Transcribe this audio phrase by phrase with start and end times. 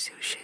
[0.00, 0.39] sushi.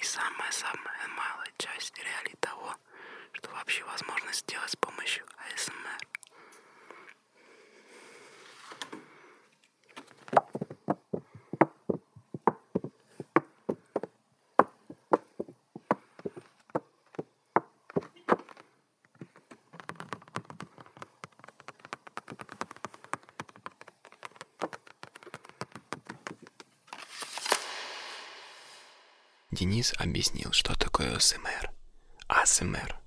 [0.00, 2.74] И самая-самая малая часть реалий того,
[3.32, 5.98] что вообще возможно сделать с помощью АСМР.
[29.80, 31.70] Денис объяснил, что такое АСМР.
[32.28, 33.00] АСМР.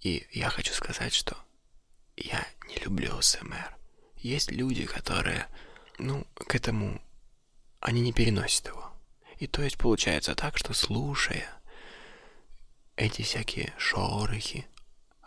[0.00, 1.36] И я хочу сказать, что
[2.16, 3.76] я не люблю АСМР.
[4.16, 5.46] Есть люди, которые,
[5.98, 7.02] ну, к этому,
[7.80, 8.90] они не переносят его.
[9.40, 11.46] И то есть получается так, что слушая
[12.96, 14.66] эти всякие шорохи,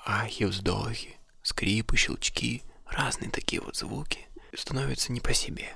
[0.04, 4.28] ахи, вздохи, скрипы, щелчки, разные такие вот звуки,
[4.58, 5.76] становится не по себе.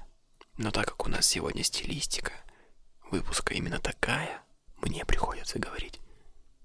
[0.58, 2.34] Но так как у нас сегодня стилистика
[3.12, 4.42] выпуска именно такая,
[4.86, 6.00] мне приходится говорить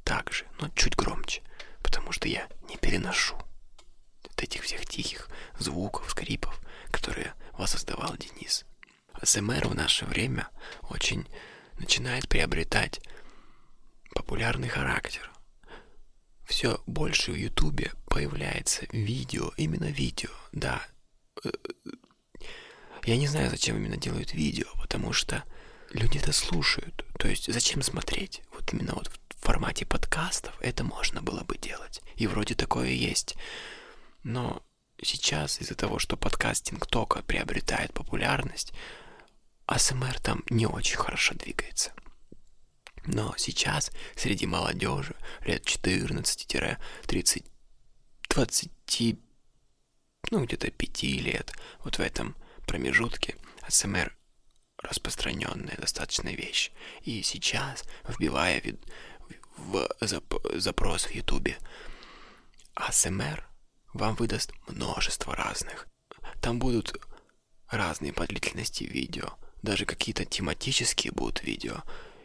[0.05, 1.43] так же, но чуть громче,
[1.83, 3.37] потому что я не переношу
[4.29, 5.29] от этих всех тихих
[5.59, 8.65] звуков, скрипов, которые воссоздавал Денис.
[9.15, 10.49] АСМР в наше время
[10.83, 11.27] очень
[11.79, 13.01] начинает приобретать
[14.15, 15.31] популярный характер.
[16.47, 20.83] Все больше в Ютубе появляется видео, именно видео, да.
[23.05, 25.45] Я не знаю, зачем именно делают видео, потому что
[25.91, 27.05] люди это слушают.
[27.19, 28.43] То есть зачем смотреть?
[28.53, 32.01] Вот именно вот в формате подкастов это можно было бы делать.
[32.17, 33.37] И вроде такое есть.
[34.23, 34.63] Но
[35.03, 38.73] сейчас из-за того, что подкастинг только приобретает популярность,
[39.67, 41.93] АСМР там не очень хорошо двигается.
[43.07, 45.15] Но сейчас среди молодежи
[45.45, 47.45] лет 14-30,
[48.29, 48.71] 20,
[50.31, 54.15] ну где-то 5 лет, вот в этом промежутке АСМР
[54.83, 56.71] распространенная достаточно вещь.
[57.03, 58.63] И сейчас, вбивая
[59.57, 59.89] в
[60.59, 61.59] запрос в Ютубе
[62.75, 63.47] АСМР,
[63.93, 65.87] вам выдаст множество разных.
[66.41, 66.99] Там будут
[67.69, 71.83] разные по длительности видео, даже какие-то тематические будут видео,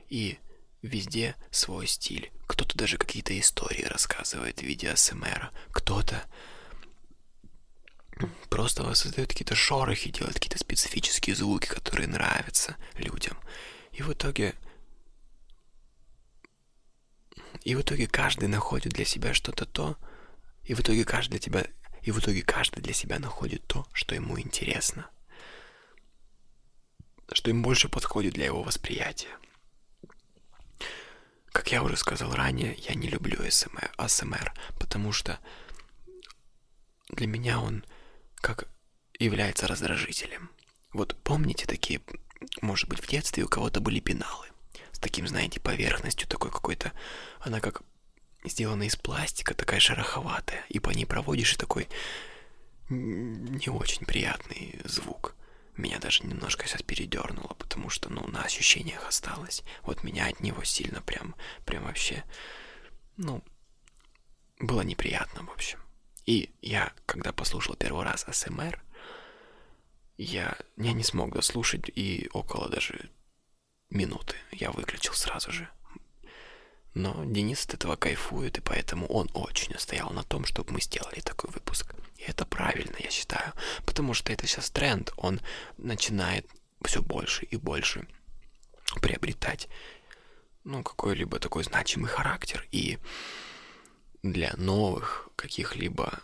[0.10, 0.40] и
[0.82, 2.32] везде свой стиль.
[2.48, 6.24] Кто-то даже какие-то истории рассказывает в виде АСМР, кто-то
[8.50, 13.38] просто создает какие-то шорохи, делает какие-то специфические звуки, которые нравятся людям.
[13.92, 14.56] И в итоге...
[17.64, 19.98] И в итоге каждый находит для себя что-то то,
[20.64, 21.68] и в итоге каждый для тебя...
[22.02, 25.10] И в итоге каждый для себя находит то, что ему интересно.
[27.32, 29.36] Что им больше подходит для его восприятия.
[31.52, 33.40] Как я уже сказал ранее, я не люблю
[33.98, 35.40] АСМР потому что
[37.10, 37.84] для меня он
[38.46, 38.68] как
[39.18, 40.52] является раздражителем.
[40.94, 42.00] Вот помните такие,
[42.62, 44.46] может быть, в детстве у кого-то были пеналы
[44.92, 46.92] с таким, знаете, поверхностью такой какой-то,
[47.40, 47.82] она как
[48.44, 51.88] сделана из пластика, такая шероховатая, и по ней проводишь и такой
[52.90, 55.34] не очень приятный звук.
[55.76, 59.64] Меня даже немножко сейчас передернуло, потому что, ну, на ощущениях осталось.
[59.82, 62.24] Вот меня от него сильно прям, прям вообще,
[63.18, 63.44] ну,
[64.60, 65.80] было неприятно, в общем.
[66.26, 68.82] И я, когда послушал первый раз АСМР,
[70.18, 73.10] я, я не смог дослушать и около даже
[73.90, 74.36] минуты.
[74.52, 75.70] Я выключил сразу же.
[76.94, 81.20] Но Денис от этого кайфует, и поэтому он очень настоял на том, чтобы мы сделали
[81.20, 81.94] такой выпуск.
[82.18, 83.52] И это правильно, я считаю.
[83.86, 85.42] Потому что это сейчас тренд, он
[85.78, 86.48] начинает
[86.86, 88.08] все больше и больше
[89.02, 89.68] приобретать
[90.64, 92.66] ну, какой-либо такой значимый характер.
[92.72, 92.98] И
[94.24, 96.20] для новых каких-либо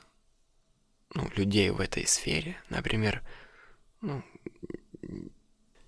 [1.13, 3.21] ну, людей в этой сфере, например,
[4.01, 4.23] ну,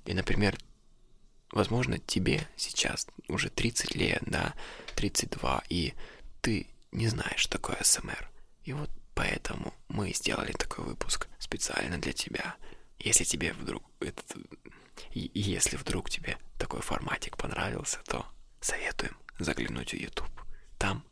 [0.06, 0.56] и, например,
[1.51, 4.53] возможно, тебе сейчас уже 30 лет, да,
[4.95, 5.94] 32, и
[6.41, 8.30] ты не знаешь, такое СМР.
[8.65, 12.56] И вот поэтому мы сделали такой выпуск специально для тебя.
[13.00, 14.38] Если тебе вдруг этот,
[15.12, 18.27] если вдруг тебе такой форматик понравился, то
[18.62, 20.29] советуем заглянуть в YouTube.
[20.77, 21.03] Там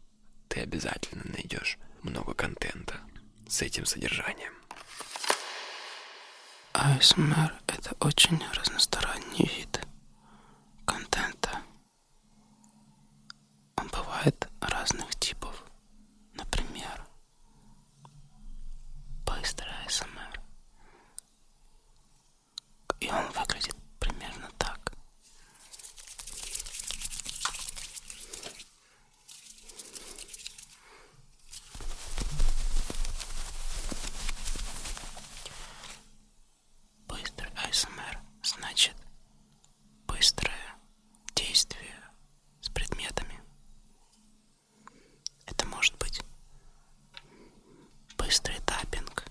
[0.50, 3.00] ты обязательно найдешь много контента
[3.48, 4.54] с этим содержанием.
[6.74, 9.82] АСМР— это очень разносторонний вид
[10.86, 11.62] контента.
[13.78, 15.64] Он бывает разных типов.
[16.34, 17.06] Например,
[19.26, 20.42] быстрый АСМР.
[23.00, 24.94] И он выглядит примерно так.
[37.08, 38.96] Быстрый АСМР значит
[40.08, 40.76] быстрое
[41.36, 41.96] действие
[42.62, 43.42] с предметами.
[45.46, 46.22] Это может быть
[48.18, 49.26] быстрый таппинг.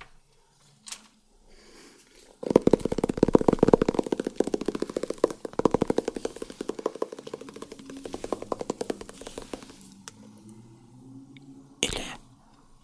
[11.80, 12.04] Или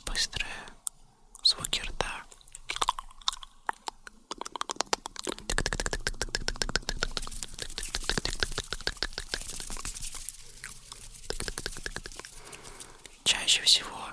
[0.06, 0.66] быстрые
[1.42, 2.24] звуки рта.
[13.24, 14.08] Чаще всего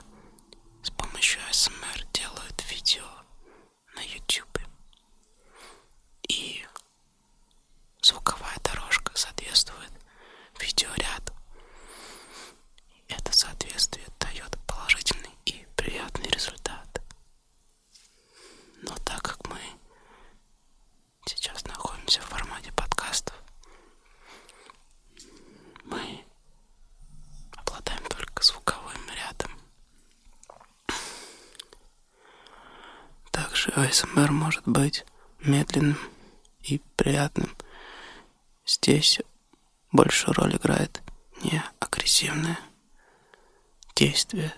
[0.83, 3.05] с помощью СМР делают видео
[3.95, 4.59] на YouTube.
[6.27, 6.65] И
[8.01, 9.91] звуковая дорожка соответствует
[10.59, 11.33] видеоряду.
[13.07, 17.01] Это соответствие дает положительный и приятный результат.
[18.81, 19.59] Но так как мы
[21.25, 23.35] сейчас находимся в формате подкастов,
[25.85, 26.25] мы
[27.57, 29.51] обладаем только звуковым рядом.
[33.31, 35.03] Также АСМР может быть
[35.39, 35.97] медленным
[36.61, 37.49] и приятным.
[38.67, 39.19] Здесь
[39.91, 41.01] большую роль играет
[41.43, 42.59] не агрессивное
[43.95, 44.53] действие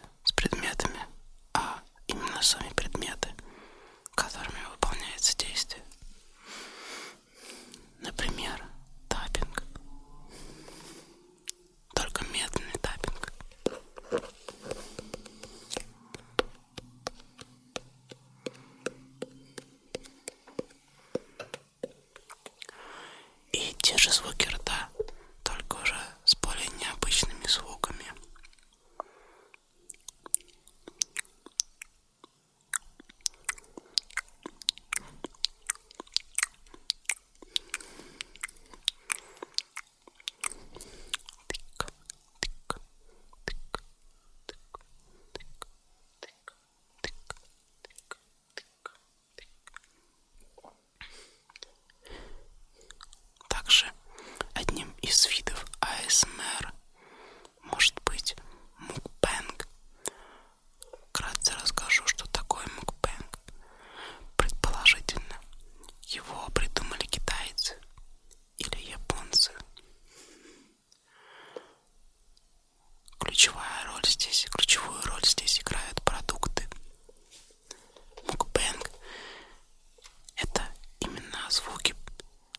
[81.56, 81.96] звуки,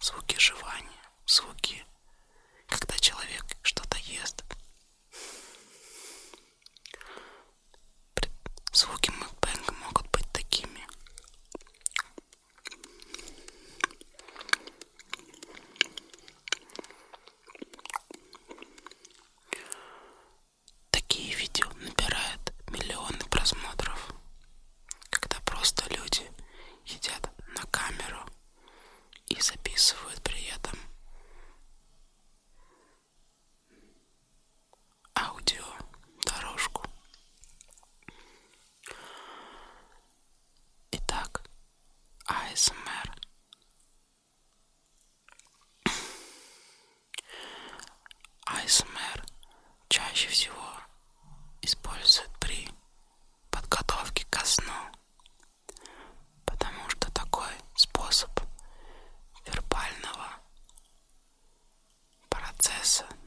[0.00, 1.84] звуки жевания, звуки,
[2.66, 4.42] когда человек что-то ест,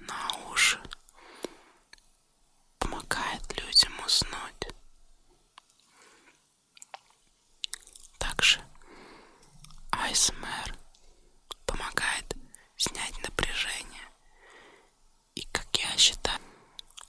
[0.10, 0.80] на уши
[2.80, 4.68] помогает людям уснуть.
[8.18, 8.60] Также
[9.92, 10.76] АСМР
[11.66, 12.36] помогает
[12.78, 14.08] снять напряжение.
[15.36, 16.40] И как я считаю,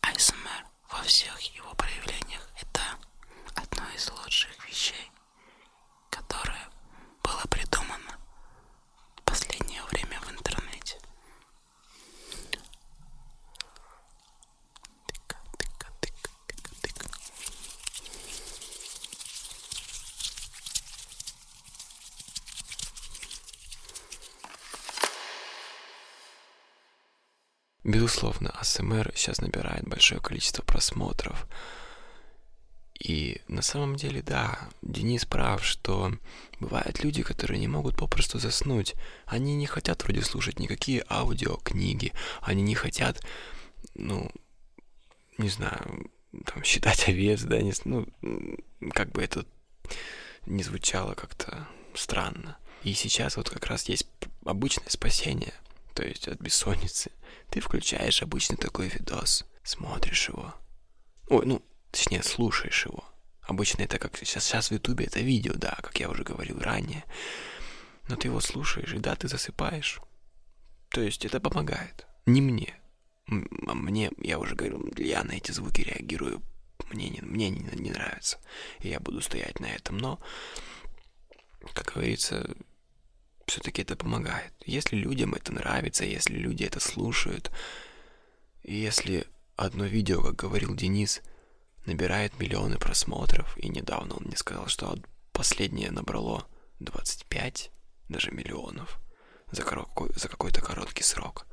[0.03, 2.83] АСМР во всех его проявлениях это
[3.55, 5.11] одно из лучших вещей,
[6.11, 6.69] которое
[7.23, 8.19] было придумано
[9.17, 10.99] в последнее время в интернете.
[15.07, 17.09] Тыка, тыка, тыка, тыка, тыка.
[27.91, 31.49] Безусловно, АСМР сейчас набирает большое количество просмотров.
[33.01, 36.13] И на самом деле, да, Денис прав, что
[36.61, 38.95] бывают люди, которые не могут попросту заснуть.
[39.27, 43.27] Они не хотят вроде слушать никакие аудиокниги, они не хотят,
[43.95, 44.31] ну,
[45.39, 46.13] не знаю,
[46.47, 48.07] там, считать овец, да, не, ну,
[48.93, 49.45] как бы это
[50.47, 52.57] не звучало как-то странно.
[52.85, 54.07] И сейчас вот как раз есть
[54.45, 55.55] обычное спасение,
[55.95, 57.13] то есть от бессонницы.
[57.51, 60.55] Ты включаешь обычный такой видос, смотришь его.
[61.29, 63.05] Ой, ну, точнее, слушаешь его.
[63.43, 67.05] Обычно это как сейчас, сейчас в Ютубе это видео, да, как я уже говорил ранее.
[68.09, 70.01] Но ты его слушаешь, и да, ты засыпаешь.
[70.91, 72.07] То есть это помогает.
[72.27, 72.75] Не мне.
[73.29, 76.43] А мне, я уже говорил, я на эти звуки реагирую.
[76.91, 78.39] Мне не, мне не, не нравится.
[78.81, 79.99] И я буду стоять на этом.
[79.99, 80.19] Но,
[81.75, 82.49] как говорится,
[83.51, 84.53] все-таки это помогает.
[84.65, 87.51] Если людям это нравится, если люди это слушают,
[88.63, 89.27] и если
[89.57, 91.21] одно видео, как говорил Денис,
[91.85, 94.97] набирает миллионы просмотров, и недавно он мне сказал, что
[95.33, 96.47] последнее набрало
[96.79, 97.73] 25
[98.09, 99.01] даже миллионов
[99.51, 101.47] за, коротко, за какой-то короткий срок,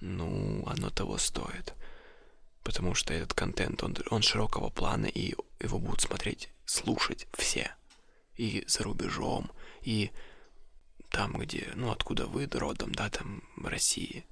[0.00, 1.74] ну, оно того стоит.
[2.62, 7.74] Потому что этот контент, он, он широкого плана, и его будут смотреть, слушать все.
[8.36, 9.50] И за рубежом,
[9.82, 10.12] и
[11.10, 14.26] там, где, ну, откуда вы родом, да, там, в России.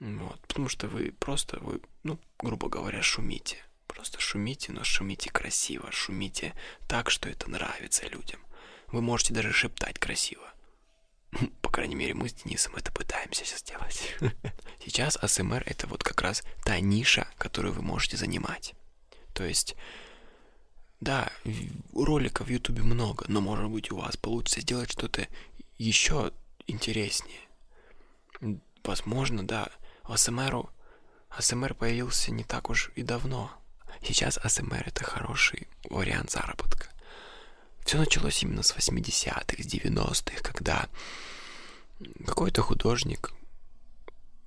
[0.00, 3.58] Вот, потому что вы просто, вы, ну, грубо говоря, шумите.
[3.86, 6.54] Просто шумите, но шумите красиво, шумите
[6.86, 8.40] так, что это нравится людям.
[8.88, 10.52] Вы можете даже шептать красиво.
[11.62, 14.14] По крайней мере, мы с Денисом это пытаемся сейчас делать.
[14.84, 18.74] Сейчас АСМР это вот как раз та ниша, которую вы можете занимать.
[19.34, 19.76] То есть,
[21.00, 21.30] да,
[21.92, 25.26] роликов в Ютубе много, но может быть у вас получится сделать что-то
[25.78, 26.32] еще
[26.66, 27.40] интереснее.
[28.84, 29.68] Возможно, да,
[30.04, 30.70] АСМРу
[31.30, 33.52] АСМР появился не так уж и давно.
[34.02, 36.88] Сейчас АСМР это хороший вариант заработка.
[37.84, 40.88] Все началось именно с 80-х, с 90-х, когда
[42.26, 43.32] какой-то художник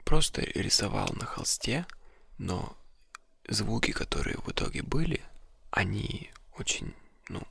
[0.04, 1.86] просто рисовал на холсте,
[2.38, 2.76] но
[3.48, 5.22] звуки, которые в итоге были,
[5.72, 6.94] они очень,
[7.30, 7.42] ну,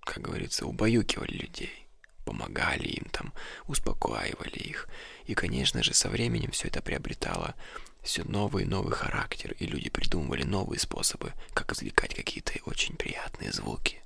[0.00, 1.81] как говорится, убаюкивали людей
[2.24, 3.32] помогали им там,
[3.66, 4.88] успокаивали их.
[5.26, 7.54] И, конечно же, со временем все это приобретало
[8.02, 13.52] все новый и новый характер, и люди придумывали новые способы, как извлекать какие-то очень приятные
[13.52, 14.02] звуки.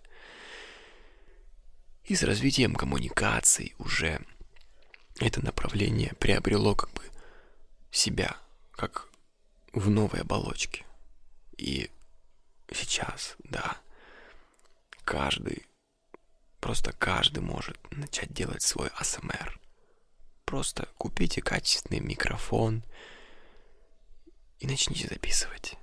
[2.04, 4.20] И с развитием коммуникаций уже
[5.18, 7.02] это направление приобрело как бы
[7.90, 8.37] себя,
[8.73, 9.08] как
[9.73, 10.85] в новой оболочке.
[11.56, 11.90] И
[12.70, 13.78] сейчас, да,
[15.04, 15.66] каждый
[16.66, 19.60] Просто каждый может начать делать свой АСМР.
[20.44, 22.84] Просто купите качественный микрофон
[24.58, 25.74] и начните записывать.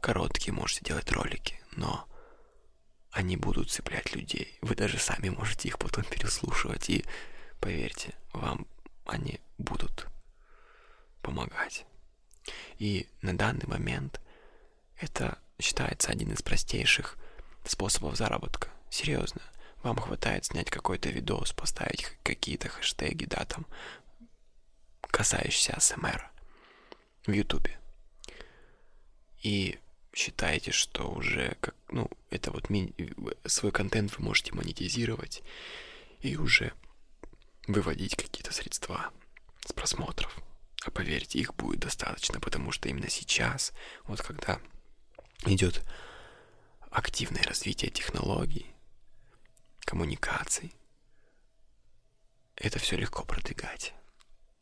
[0.00, 2.08] Короткие можете делать ролики, но
[3.10, 4.58] они будут цеплять людей.
[4.62, 7.04] Вы даже сами можете их потом переслушивать, и
[7.60, 8.66] поверьте, вам
[9.04, 10.06] они будут
[11.22, 11.84] помогать.
[12.78, 14.20] И на данный момент
[14.96, 17.16] это считается один из простейших
[17.64, 18.68] способов заработка.
[18.90, 19.42] Серьезно.
[19.82, 23.66] Вам хватает снять какой-то видос, поставить какие-то хэштеги, да, там,
[25.02, 26.30] касающиеся АСМР
[27.26, 27.78] в Ютубе.
[29.42, 29.78] И
[30.12, 32.92] считаете, что уже как, ну, это вот ми-
[33.46, 35.42] свой контент вы можете монетизировать
[36.20, 36.72] и уже
[37.68, 39.12] выводить какие-то средства
[39.64, 40.36] с просмотров.
[40.82, 43.72] А поверьте, их будет достаточно, потому что именно сейчас,
[44.04, 44.60] вот когда
[45.44, 45.84] идет
[46.90, 48.66] активное развитие технологий,
[49.88, 50.76] коммуникаций.
[52.54, 53.94] Это все легко продвигать.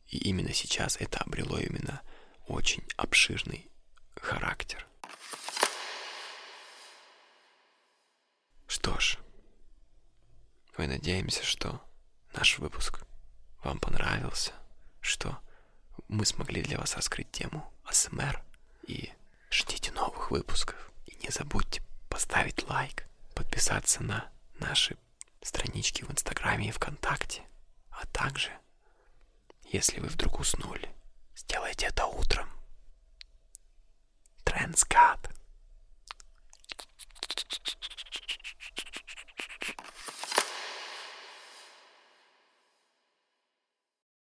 [0.07, 2.01] И именно сейчас это обрело именно
[2.45, 3.69] очень обширный
[4.15, 4.87] характер.
[8.67, 9.17] Что ж,
[10.77, 11.83] мы надеемся, что
[12.33, 13.03] наш выпуск
[13.65, 14.53] вам понравился,
[15.01, 15.37] что
[16.07, 18.41] мы смогли для вас раскрыть тему АСМР.
[18.83, 19.11] И
[19.51, 20.89] ждите новых выпусков.
[21.05, 24.95] И не забудьте поставить лайк, подписаться на наши
[25.47, 27.41] странички в Инстаграме и ВКонтакте.
[27.89, 28.51] А также,
[29.71, 30.89] если вы вдруг уснули,
[31.35, 32.49] сделайте это утром.
[34.43, 35.31] Трендскат.